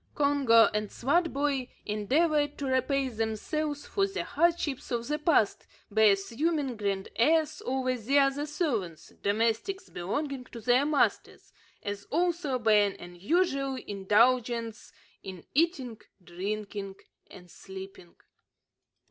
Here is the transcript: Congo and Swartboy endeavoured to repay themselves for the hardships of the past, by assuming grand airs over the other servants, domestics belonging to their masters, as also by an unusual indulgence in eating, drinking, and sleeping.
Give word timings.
Congo 0.15 0.65
and 0.73 0.91
Swartboy 0.91 1.67
endeavoured 1.85 2.57
to 2.57 2.65
repay 2.65 3.07
themselves 3.07 3.85
for 3.85 4.07
the 4.07 4.23
hardships 4.23 4.89
of 4.89 5.07
the 5.07 5.19
past, 5.19 5.67
by 5.91 6.05
assuming 6.05 6.75
grand 6.75 7.09
airs 7.17 7.61
over 7.67 7.93
the 7.95 8.17
other 8.17 8.47
servants, 8.47 9.09
domestics 9.21 9.89
belonging 9.91 10.45
to 10.45 10.59
their 10.59 10.87
masters, 10.87 11.53
as 11.83 12.05
also 12.05 12.57
by 12.57 12.73
an 12.73 12.95
unusual 12.99 13.75
indulgence 13.75 14.91
in 15.21 15.45
eating, 15.53 16.01
drinking, 16.25 16.95
and 17.29 17.51
sleeping. 17.51 18.15